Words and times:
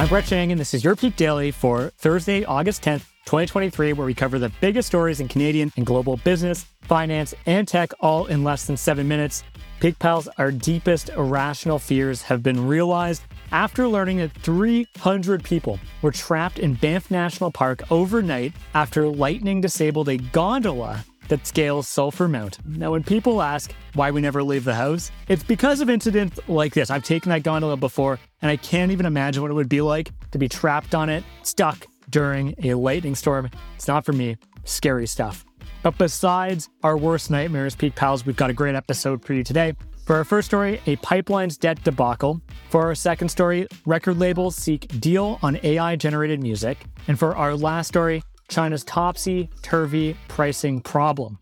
I'm 0.00 0.08
Brett 0.08 0.24
Chang, 0.24 0.50
and 0.50 0.58
this 0.58 0.72
is 0.72 0.82
your 0.82 0.96
Peak 0.96 1.14
Daily 1.16 1.50
for 1.50 1.90
Thursday, 1.98 2.42
August 2.46 2.80
10th, 2.80 3.04
2023, 3.26 3.92
where 3.92 4.06
we 4.06 4.14
cover 4.14 4.38
the 4.38 4.50
biggest 4.58 4.88
stories 4.88 5.20
in 5.20 5.28
Canadian 5.28 5.70
and 5.76 5.84
global 5.84 6.16
business, 6.16 6.64
finance, 6.80 7.34
and 7.44 7.68
tech 7.68 7.92
all 8.00 8.24
in 8.24 8.42
less 8.42 8.64
than 8.64 8.78
seven 8.78 9.06
minutes. 9.06 9.44
Peak 9.78 9.98
Pals, 9.98 10.26
our 10.38 10.50
deepest 10.50 11.10
irrational 11.10 11.78
fears 11.78 12.22
have 12.22 12.42
been 12.42 12.66
realized 12.66 13.24
after 13.52 13.86
learning 13.86 14.16
that 14.16 14.32
300 14.32 15.44
people 15.44 15.78
were 16.00 16.12
trapped 16.12 16.58
in 16.58 16.72
Banff 16.72 17.10
National 17.10 17.50
Park 17.50 17.82
overnight 17.92 18.54
after 18.72 19.06
lightning 19.06 19.60
disabled 19.60 20.08
a 20.08 20.16
gondola 20.16 21.04
that 21.30 21.46
scales 21.46 21.88
Sulphur 21.88 22.28
Mountain. 22.28 22.64
Now, 22.78 22.92
when 22.92 23.02
people 23.02 23.40
ask 23.40 23.72
why 23.94 24.10
we 24.10 24.20
never 24.20 24.42
leave 24.42 24.64
the 24.64 24.74
house, 24.74 25.10
it's 25.28 25.42
because 25.42 25.80
of 25.80 25.88
incidents 25.88 26.38
like 26.46 26.74
this. 26.74 26.90
I've 26.90 27.04
taken 27.04 27.30
that 27.30 27.42
gondola 27.42 27.76
before, 27.76 28.18
and 28.42 28.50
I 28.50 28.56
can't 28.56 28.92
even 28.92 29.06
imagine 29.06 29.40
what 29.42 29.50
it 29.50 29.54
would 29.54 29.68
be 29.68 29.80
like 29.80 30.10
to 30.32 30.38
be 30.38 30.48
trapped 30.48 30.94
on 30.94 31.08
it, 31.08 31.24
stuck 31.42 31.86
during 32.10 32.54
a 32.62 32.74
lightning 32.74 33.14
storm. 33.14 33.48
It's 33.76 33.88
not 33.88 34.04
for 34.04 34.12
me. 34.12 34.36
Scary 34.64 35.06
stuff. 35.06 35.44
But 35.82 35.96
besides 35.96 36.68
our 36.82 36.98
worst 36.98 37.30
nightmares, 37.30 37.74
Peak 37.74 37.94
Pals, 37.94 38.26
we've 38.26 38.36
got 38.36 38.50
a 38.50 38.52
great 38.52 38.74
episode 38.74 39.24
for 39.24 39.32
you 39.32 39.42
today. 39.42 39.74
For 40.04 40.16
our 40.16 40.24
first 40.24 40.48
story, 40.48 40.80
a 40.86 40.96
pipeline's 40.96 41.56
debt 41.56 41.82
debacle. 41.84 42.40
For 42.68 42.82
our 42.82 42.94
second 42.96 43.28
story, 43.28 43.68
record 43.86 44.18
labels 44.18 44.56
seek 44.56 44.88
deal 45.00 45.38
on 45.40 45.60
AI 45.62 45.94
generated 45.96 46.42
music. 46.42 46.78
And 47.06 47.18
for 47.18 47.36
our 47.36 47.54
last 47.54 47.88
story, 47.88 48.22
China's 48.50 48.84
topsy 48.84 49.48
turvy 49.62 50.16
pricing 50.28 50.80
problem. 50.80 51.38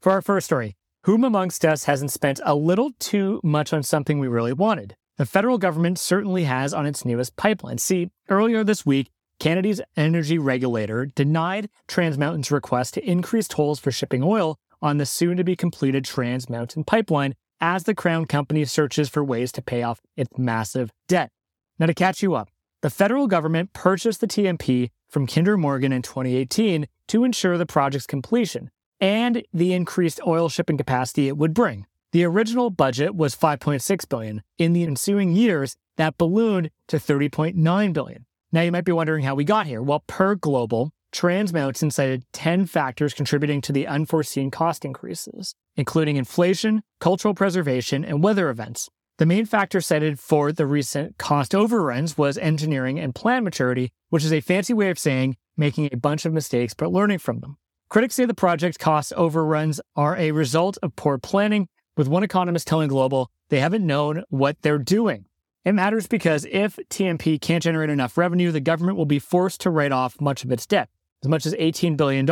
For 0.00 0.10
our 0.10 0.22
first 0.22 0.46
story, 0.46 0.74
whom 1.04 1.22
amongst 1.22 1.64
us 1.64 1.84
hasn't 1.84 2.10
spent 2.10 2.40
a 2.44 2.54
little 2.54 2.92
too 2.98 3.40
much 3.44 3.72
on 3.72 3.82
something 3.82 4.18
we 4.18 4.26
really 4.26 4.54
wanted? 4.54 4.96
The 5.18 5.26
federal 5.26 5.58
government 5.58 5.98
certainly 5.98 6.44
has 6.44 6.74
on 6.74 6.86
its 6.86 7.04
newest 7.04 7.36
pipeline. 7.36 7.78
See, 7.78 8.10
earlier 8.28 8.64
this 8.64 8.84
week, 8.84 9.10
Canada's 9.38 9.82
energy 9.96 10.38
regulator 10.38 11.06
denied 11.06 11.68
Trans 11.86 12.16
Mountain's 12.16 12.50
request 12.50 12.94
to 12.94 13.04
increase 13.08 13.46
tolls 13.46 13.78
for 13.78 13.92
shipping 13.92 14.22
oil 14.22 14.56
on 14.80 14.96
the 14.98 15.06
soon 15.06 15.36
to 15.36 15.44
be 15.44 15.56
completed 15.56 16.04
Trans 16.04 16.48
Mountain 16.48 16.84
pipeline 16.84 17.34
as 17.60 17.84
the 17.84 17.94
Crown 17.94 18.24
Company 18.24 18.64
searches 18.64 19.08
for 19.08 19.22
ways 19.22 19.52
to 19.52 19.62
pay 19.62 19.82
off 19.82 20.00
its 20.16 20.38
massive 20.38 20.90
debt. 21.06 21.30
Now, 21.78 21.86
to 21.86 21.94
catch 21.94 22.22
you 22.22 22.34
up, 22.34 22.48
the 22.84 22.90
federal 22.90 23.26
government 23.26 23.72
purchased 23.72 24.20
the 24.20 24.26
TMP 24.26 24.90
from 25.08 25.26
Kinder 25.26 25.56
Morgan 25.56 25.90
in 25.90 26.02
2018 26.02 26.86
to 27.08 27.24
ensure 27.24 27.56
the 27.56 27.64
project's 27.64 28.06
completion 28.06 28.70
and 29.00 29.42
the 29.54 29.72
increased 29.72 30.20
oil 30.26 30.50
shipping 30.50 30.76
capacity 30.76 31.26
it 31.26 31.38
would 31.38 31.54
bring. 31.54 31.86
The 32.12 32.24
original 32.24 32.68
budget 32.68 33.14
was 33.14 33.34
5.6 33.34 34.06
billion. 34.10 34.42
In 34.58 34.74
the 34.74 34.82
ensuing 34.82 35.32
years, 35.32 35.76
that 35.96 36.18
ballooned 36.18 36.70
to 36.88 36.98
30.9 36.98 37.92
billion. 37.94 38.26
Now 38.52 38.60
you 38.60 38.70
might 38.70 38.84
be 38.84 38.92
wondering 38.92 39.24
how 39.24 39.34
we 39.34 39.44
got 39.44 39.66
here. 39.66 39.80
Well, 39.80 40.04
per 40.06 40.34
Global, 40.34 40.92
Trans 41.10 41.54
Mountain 41.54 41.90
cited 41.90 42.26
10 42.34 42.66
factors 42.66 43.14
contributing 43.14 43.62
to 43.62 43.72
the 43.72 43.86
unforeseen 43.86 44.50
cost 44.50 44.84
increases, 44.84 45.54
including 45.74 46.16
inflation, 46.16 46.82
cultural 47.00 47.32
preservation, 47.32 48.04
and 48.04 48.22
weather 48.22 48.50
events. 48.50 48.90
The 49.18 49.26
main 49.26 49.46
factor 49.46 49.80
cited 49.80 50.18
for 50.18 50.50
the 50.50 50.66
recent 50.66 51.18
cost 51.18 51.54
overruns 51.54 52.18
was 52.18 52.36
engineering 52.36 52.98
and 52.98 53.14
plan 53.14 53.44
maturity, 53.44 53.92
which 54.10 54.24
is 54.24 54.32
a 54.32 54.40
fancy 54.40 54.74
way 54.74 54.90
of 54.90 54.98
saying 54.98 55.36
making 55.56 55.88
a 55.92 55.96
bunch 55.96 56.24
of 56.24 56.32
mistakes 56.32 56.74
but 56.74 56.90
learning 56.90 57.18
from 57.18 57.38
them. 57.38 57.56
Critics 57.88 58.16
say 58.16 58.24
the 58.24 58.34
project 58.34 58.80
cost 58.80 59.12
overruns 59.12 59.80
are 59.94 60.16
a 60.16 60.32
result 60.32 60.78
of 60.82 60.96
poor 60.96 61.16
planning, 61.16 61.68
with 61.96 62.08
one 62.08 62.24
economist 62.24 62.66
telling 62.66 62.88
Global 62.88 63.30
they 63.50 63.60
haven't 63.60 63.86
known 63.86 64.24
what 64.30 64.60
they're 64.62 64.78
doing. 64.78 65.26
It 65.64 65.74
matters 65.74 66.08
because 66.08 66.44
if 66.50 66.76
TMP 66.90 67.40
can't 67.40 67.62
generate 67.62 67.90
enough 67.90 68.18
revenue, 68.18 68.50
the 68.50 68.58
government 68.58 68.98
will 68.98 69.06
be 69.06 69.20
forced 69.20 69.60
to 69.60 69.70
write 69.70 69.92
off 69.92 70.20
much 70.20 70.42
of 70.42 70.50
its 70.50 70.66
debt, 70.66 70.88
as 71.22 71.28
much 71.28 71.46
as 71.46 71.54
$18 71.54 71.96
billion, 71.96 72.28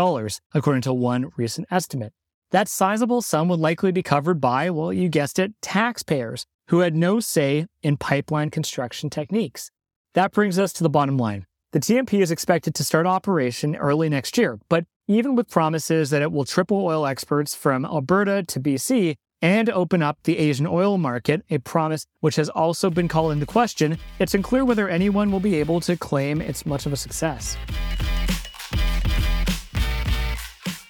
according 0.52 0.82
to 0.82 0.92
one 0.92 1.30
recent 1.36 1.68
estimate. 1.70 2.12
That 2.50 2.68
sizable 2.68 3.22
sum 3.22 3.48
would 3.48 3.60
likely 3.60 3.92
be 3.92 4.02
covered 4.02 4.40
by, 4.40 4.68
well, 4.68 4.92
you 4.92 5.08
guessed 5.08 5.38
it, 5.38 5.54
taxpayers, 5.62 6.44
who 6.72 6.78
had 6.78 6.96
no 6.96 7.20
say 7.20 7.66
in 7.82 7.98
pipeline 7.98 8.48
construction 8.48 9.10
techniques. 9.10 9.70
That 10.14 10.32
brings 10.32 10.58
us 10.58 10.72
to 10.72 10.82
the 10.82 10.88
bottom 10.88 11.18
line. 11.18 11.44
The 11.72 11.80
TMP 11.80 12.22
is 12.22 12.30
expected 12.30 12.74
to 12.76 12.82
start 12.82 13.04
operation 13.06 13.76
early 13.76 14.08
next 14.08 14.38
year, 14.38 14.58
but 14.70 14.86
even 15.06 15.34
with 15.34 15.50
promises 15.50 16.08
that 16.08 16.22
it 16.22 16.32
will 16.32 16.46
triple 16.46 16.82
oil 16.82 17.04
exports 17.04 17.54
from 17.54 17.84
Alberta 17.84 18.42
to 18.44 18.58
BC 18.58 19.16
and 19.42 19.68
open 19.68 20.02
up 20.02 20.16
the 20.24 20.38
Asian 20.38 20.66
oil 20.66 20.96
market, 20.96 21.44
a 21.50 21.58
promise 21.58 22.06
which 22.20 22.36
has 22.36 22.48
also 22.48 22.88
been 22.88 23.06
called 23.06 23.32
into 23.32 23.44
question, 23.44 23.98
it's 24.18 24.32
unclear 24.32 24.64
whether 24.64 24.88
anyone 24.88 25.30
will 25.30 25.40
be 25.40 25.56
able 25.56 25.78
to 25.80 25.94
claim 25.94 26.40
it's 26.40 26.64
much 26.64 26.86
of 26.86 26.94
a 26.94 26.96
success. 26.96 27.58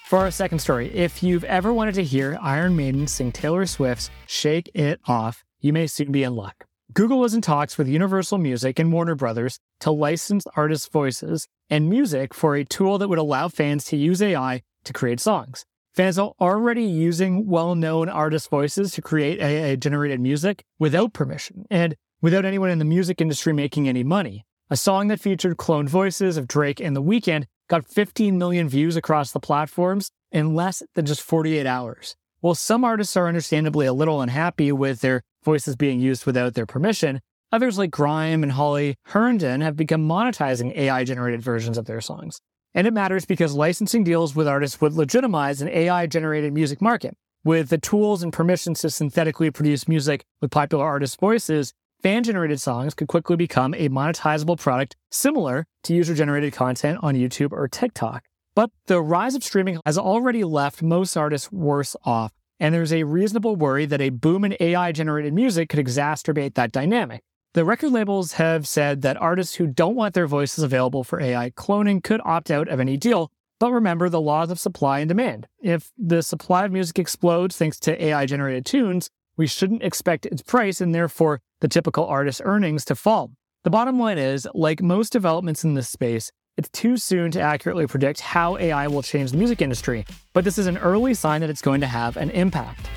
For 0.07 0.21
our 0.21 0.31
second 0.31 0.61
story, 0.61 0.95
if 0.95 1.25
you've 1.25 1.43
ever 1.43 1.73
wanted 1.73 1.97
to 1.97 2.05
hear 2.05 2.39
Iron 2.41 2.77
Maiden 2.77 3.09
sing 3.09 3.33
Taylor 3.33 3.67
Swift's 3.67 4.11
Shake 4.29 4.71
It 4.75 5.01
Off, 5.07 5.43
you 5.63 5.73
may 5.73 5.87
soon 5.87 6.13
be 6.13 6.25
in 6.25 6.37
luck. 6.37 6.67
Google 6.93 7.21
was 7.21 7.33
in 7.33 7.41
talks 7.41 7.79
with 7.79 7.89
Universal 7.89 8.37
Music 8.37 8.79
and 8.79 8.93
Warner 8.93 9.15
Brothers 9.15 9.59
to 9.81 9.91
license 9.91 10.45
artists' 10.57 10.89
voices 10.89 11.49
and 11.71 11.89
music 11.89 12.35
for 12.35 12.55
a 12.55 12.65
tool 12.65 12.99
that 12.99 13.09
would 13.09 13.19
allow 13.19 13.49
fans 13.49 13.85
to 13.87 13.97
use 13.97 14.21
AI 14.21 14.61
to 14.85 14.93
create 14.93 15.21
songs. 15.21 15.65
Fans 15.95 16.19
are 16.19 16.33
already 16.41 16.85
using 16.85 17.47
well 17.47 17.75
known 17.75 18.09
artist 18.09 18.51
voices 18.51 18.93
to 18.93 19.01
create 19.01 19.41
AI 19.41 19.77
generated 19.77 20.21
music 20.21 20.65
without 20.79 21.13
permission 21.13 21.65
and 21.71 21.97
without 22.21 22.45
anyone 22.45 22.71
in 22.71 22.79
the 22.79 22.85
music 22.85 23.21
industry 23.21 23.53
making 23.53 23.89
any 23.89 24.03
money. 24.03 24.45
A 24.69 24.77
song 24.77 25.09
that 25.09 25.21
featured 25.21 25.57
cloned 25.57 25.89
voices 25.89 26.37
of 26.37 26.49
Drake 26.49 26.81
and 26.81 26.97
The 26.97 27.03
Weeknd 27.03 27.45
got 27.69 27.89
15 27.89 28.37
million 28.37 28.69
views 28.69 28.97
across 28.97 29.33
the 29.33 29.41
platforms 29.41 30.11
in 30.31 30.55
less 30.55 30.83
than 30.95 31.07
just 31.07 31.23
48 31.23 31.67
hours. 31.67 32.17
While 32.41 32.55
some 32.55 32.85
artists 32.85 33.17
are 33.17 33.29
understandably 33.29 33.87
a 33.87 33.93
little 33.93 34.21
unhappy 34.21 34.73
with 34.73 35.01
their 35.01 35.23
voices 35.45 35.77
being 35.77 36.01
used 36.01 36.27
without 36.27 36.55
their 36.55 36.67
permission, 36.67 37.21
others 37.51 37.79
like 37.79 37.91
Grimes 37.91 38.43
and 38.43 38.53
Holly 38.53 38.97
Herndon 39.07 39.61
have 39.61 39.77
begun 39.77 40.09
monetizing 40.09 40.77
AI 40.77 41.05
generated 41.05 41.43
versions 41.43 41.79
of 41.79 41.87
their 41.87 42.01
songs. 42.01 42.41
And 42.75 42.87
it 42.87 42.95
matters 42.95 43.27
because 43.27 43.55
licensing 43.55 44.05
deals 44.05 44.35
with 44.35 44.49
artists 44.49 44.81
would 44.81 44.95
legitimize 44.95 45.61
an 45.61 45.69
AI 45.69 46.07
generated 46.07 46.53
music 46.53 46.81
market. 46.81 47.17
With 47.45 47.69
the 47.69 47.79
tools 47.79 48.23
and 48.23 48.33
permissions 48.33 48.81
to 48.81 48.91
synthetically 48.91 49.51
produce 49.51 49.89
music 49.89 50.25
with 50.41 50.51
popular 50.51 50.85
artists' 50.85 51.17
voices, 51.17 51.75
fan 52.03 52.23
generated 52.23 52.61
songs 52.61 52.95
could 52.95 53.09
quickly 53.09 53.37
become 53.37 53.75
a 53.75 53.89
monetizable 53.89 54.59
product 54.59 54.97
similar 55.11 55.67
to 55.85 55.95
user 55.95 56.15
generated 56.15 56.53
content 56.53 56.99
on 57.03 57.15
YouTube 57.15 57.53
or 57.53 57.69
TikTok. 57.69 58.25
But 58.55 58.71
the 58.87 59.01
rise 59.01 59.35
of 59.35 59.43
streaming 59.43 59.81
has 59.85 59.99
already 59.99 60.45
left 60.45 60.83
most 60.83 61.17
artists 61.17 61.51
worse 61.51 61.97
off, 62.05 62.33
and 62.63 62.73
there's 62.73 62.93
a 62.93 63.03
reasonable 63.03 63.57
worry 63.57 63.87
that 63.87 64.01
a 64.01 64.11
boom 64.11 64.45
in 64.45 64.57
AI 64.61 64.93
generated 64.93 65.35
music 65.35 65.69
could 65.69 65.85
exacerbate 65.85 66.55
that 66.55 66.71
dynamic. 66.71 67.25
The 67.55 67.65
record 67.65 67.91
labels 67.91 68.35
have 68.35 68.69
said 68.69 69.03
that 69.03 69.21
artists 69.21 69.57
who 69.57 69.67
don't 69.67 69.97
want 69.97 70.15
their 70.15 70.29
voices 70.29 70.63
available 70.63 71.03
for 71.03 71.21
AI 71.21 71.51
cloning 71.51 72.05
could 72.05 72.21
opt 72.25 72.53
out 72.53 72.69
of 72.69 72.79
any 72.79 72.97
deal, 72.97 73.33
but 73.59 73.73
remember 73.73 74.09
the 74.09 74.21
laws 74.21 74.49
of 74.49 74.61
supply 74.61 75.01
and 75.01 75.09
demand. 75.09 75.49
If 75.61 75.91
the 75.99 76.23
supply 76.23 76.65
of 76.65 76.71
music 76.71 77.01
explodes 77.01 77.57
thanks 77.57 77.81
to 77.81 78.01
AI 78.01 78.27
generated 78.27 78.65
tunes, 78.65 79.11
we 79.37 79.49
shouldn't 79.49 79.83
expect 79.83 80.25
its 80.25 80.43
price 80.43 80.81
and 80.81 80.95
therefore 80.95 81.41
the 81.63 81.69
typical 81.69 82.07
artist's 82.07 82.43
earnings 82.45 82.85
to 82.85 82.95
fall. 82.95 83.33
The 83.65 83.71
bottom 83.71 83.99
line 83.99 84.19
is, 84.19 84.47
like 84.55 84.81
most 84.81 85.11
developments 85.11 85.65
in 85.65 85.75
this 85.75 85.89
space, 85.89 86.31
it's 86.63 86.69
too 86.69 86.97
soon 86.97 87.33
to 87.33 87.41
accurately 87.41 87.89
predict 87.89 88.21
how 88.21 88.57
AI 88.57 88.87
will 88.87 89.03
change 89.03 89.33
the 89.33 89.37
music 89.37 89.61
industry, 89.61 90.05
but 90.33 90.45
this 90.45 90.59
is 90.59 90.69
an 90.69 90.79
early 90.79 91.13
sign 91.13 91.41
that 91.41 91.51
it's 91.51 91.61
going 91.61 91.81
to 91.81 91.89
have 91.89 92.17
an 92.17 92.31
impact. 92.31 92.89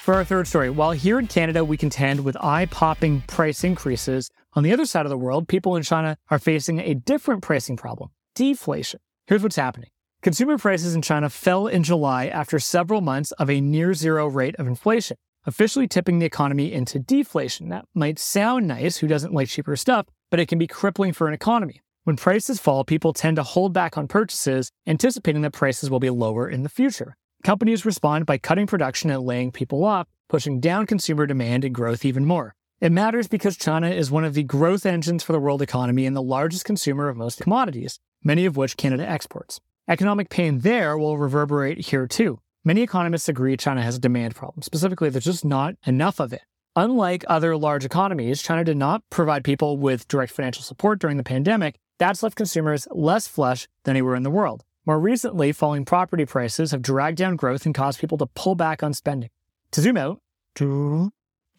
For 0.00 0.14
our 0.14 0.24
third 0.24 0.48
story, 0.48 0.68
while 0.68 0.90
here 0.90 1.20
in 1.20 1.28
Canada 1.28 1.64
we 1.64 1.76
contend 1.76 2.24
with 2.24 2.36
eye 2.40 2.66
popping 2.66 3.20
price 3.28 3.62
increases, 3.62 4.28
on 4.54 4.64
the 4.64 4.72
other 4.72 4.84
side 4.84 5.06
of 5.06 5.10
the 5.10 5.16
world, 5.16 5.46
people 5.46 5.76
in 5.76 5.84
China 5.84 6.18
are 6.28 6.40
facing 6.40 6.80
a 6.80 6.94
different 6.94 7.42
pricing 7.42 7.76
problem 7.76 8.10
deflation. 8.34 8.98
Here's 9.28 9.44
what's 9.44 9.54
happening 9.54 9.90
consumer 10.22 10.58
prices 10.58 10.96
in 10.96 11.02
China 11.02 11.30
fell 11.30 11.68
in 11.68 11.84
July 11.84 12.26
after 12.26 12.58
several 12.58 13.00
months 13.00 13.30
of 13.32 13.48
a 13.48 13.60
near 13.60 13.94
zero 13.94 14.26
rate 14.26 14.56
of 14.56 14.66
inflation 14.66 15.18
officially 15.46 15.86
tipping 15.86 16.18
the 16.18 16.26
economy 16.26 16.72
into 16.72 16.98
deflation. 16.98 17.68
That 17.68 17.86
might 17.94 18.18
sound 18.18 18.66
nice, 18.66 18.98
who 18.98 19.06
doesn't 19.06 19.32
like 19.32 19.48
cheaper 19.48 19.76
stuff, 19.76 20.06
but 20.30 20.40
it 20.40 20.46
can 20.46 20.58
be 20.58 20.66
crippling 20.66 21.12
for 21.12 21.28
an 21.28 21.34
economy. 21.34 21.80
When 22.04 22.16
prices 22.16 22.60
fall, 22.60 22.84
people 22.84 23.12
tend 23.12 23.36
to 23.36 23.42
hold 23.42 23.72
back 23.72 23.98
on 23.98 24.06
purchases, 24.06 24.70
anticipating 24.86 25.42
that 25.42 25.52
prices 25.52 25.90
will 25.90 26.00
be 26.00 26.10
lower 26.10 26.48
in 26.48 26.62
the 26.62 26.68
future. 26.68 27.16
Companies 27.42 27.84
respond 27.84 28.26
by 28.26 28.38
cutting 28.38 28.66
production 28.66 29.10
and 29.10 29.22
laying 29.22 29.52
people 29.52 29.84
off, 29.84 30.06
pushing 30.28 30.60
down 30.60 30.86
consumer 30.86 31.26
demand 31.26 31.64
and 31.64 31.74
growth 31.74 32.04
even 32.04 32.24
more. 32.24 32.54
It 32.80 32.92
matters 32.92 33.26
because 33.26 33.56
China 33.56 33.88
is 33.88 34.10
one 34.10 34.24
of 34.24 34.34
the 34.34 34.42
growth 34.42 34.84
engines 34.84 35.22
for 35.22 35.32
the 35.32 35.40
world 35.40 35.62
economy 35.62 36.06
and 36.06 36.14
the 36.14 36.22
largest 36.22 36.64
consumer 36.64 37.08
of 37.08 37.16
most 37.16 37.40
commodities, 37.40 37.98
many 38.22 38.44
of 38.44 38.56
which 38.56 38.76
Canada 38.76 39.08
exports. 39.08 39.60
Economic 39.88 40.28
pain 40.28 40.58
there 40.58 40.98
will 40.98 41.16
reverberate 41.16 41.78
here 41.86 42.06
too. 42.06 42.40
Many 42.64 42.82
economists 42.82 43.28
agree 43.28 43.56
China 43.56 43.82
has 43.82 43.96
a 43.96 44.00
demand 44.00 44.34
problem. 44.34 44.62
Specifically, 44.62 45.08
there's 45.08 45.24
just 45.24 45.44
not 45.44 45.76
enough 45.86 46.20
of 46.20 46.32
it. 46.32 46.42
Unlike 46.78 47.24
other 47.26 47.56
large 47.56 47.86
economies, 47.86 48.42
China 48.42 48.62
did 48.62 48.76
not 48.76 49.02
provide 49.08 49.44
people 49.44 49.78
with 49.78 50.06
direct 50.08 50.30
financial 50.30 50.62
support 50.62 50.98
during 50.98 51.16
the 51.16 51.24
pandemic. 51.24 51.76
That's 51.98 52.22
left 52.22 52.36
consumers 52.36 52.86
less 52.90 53.26
flush 53.26 53.66
than 53.84 53.96
anywhere 53.96 54.14
in 54.14 54.24
the 54.24 54.30
world. 54.30 54.62
More 54.84 55.00
recently, 55.00 55.52
falling 55.52 55.86
property 55.86 56.26
prices 56.26 56.72
have 56.72 56.82
dragged 56.82 57.16
down 57.16 57.36
growth 57.36 57.64
and 57.64 57.74
caused 57.74 57.98
people 57.98 58.18
to 58.18 58.26
pull 58.26 58.54
back 58.56 58.82
on 58.82 58.92
spending. 58.92 59.30
To 59.70 59.80
zoom 59.80 59.96
out, 59.96 60.20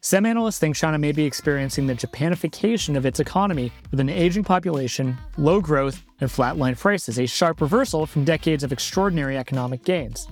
some 0.01 0.27
analysts 0.27 0.59
think 0.59 0.75
China 0.75 0.99
may 0.99 1.11
be 1.11 1.25
experiencing 1.25 1.87
the 1.87 1.95
Japanification 1.95 2.95
of 2.95 3.03
its 3.07 3.19
economy 3.19 3.71
with 3.89 3.99
an 3.99 4.09
aging 4.09 4.43
population, 4.43 5.17
low 5.35 5.59
growth, 5.59 6.03
and 6.21 6.29
flatline 6.29 6.79
prices, 6.79 7.17
a 7.17 7.25
sharp 7.25 7.59
reversal 7.59 8.05
from 8.05 8.23
decades 8.23 8.63
of 8.63 8.71
extraordinary 8.71 9.35
economic 9.35 9.83
gains. 9.83 10.27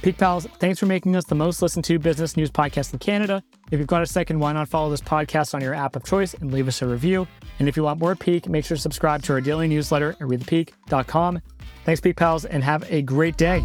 Peak 0.00 0.16
Pals, 0.16 0.46
thanks 0.60 0.78
for 0.78 0.86
making 0.86 1.14
us 1.14 1.24
the 1.26 1.34
most 1.34 1.60
listened 1.60 1.84
to 1.84 1.98
business 1.98 2.38
news 2.38 2.50
podcast 2.50 2.94
in 2.94 2.98
Canada. 3.00 3.42
If 3.70 3.78
you've 3.78 3.86
got 3.86 4.02
a 4.02 4.06
second, 4.06 4.38
why 4.38 4.52
not 4.52 4.68
follow 4.68 4.90
this 4.90 5.00
podcast 5.00 5.54
on 5.54 5.60
your 5.60 5.74
app 5.74 5.96
of 5.96 6.04
choice 6.04 6.34
and 6.34 6.52
leave 6.52 6.68
us 6.68 6.80
a 6.82 6.86
review? 6.86 7.26
And 7.58 7.68
if 7.68 7.76
you 7.76 7.82
want 7.82 8.00
more 8.00 8.14
Peak, 8.16 8.48
make 8.48 8.64
sure 8.64 8.76
to 8.76 8.80
subscribe 8.80 9.22
to 9.24 9.32
our 9.34 9.40
daily 9.40 9.68
newsletter 9.68 10.10
at 10.10 10.20
readthepeak.com. 10.20 11.40
Thanks, 11.84 12.00
Peak 12.00 12.16
Pals, 12.16 12.44
and 12.44 12.62
have 12.64 12.90
a 12.90 13.02
great 13.02 13.36
day. 13.36 13.64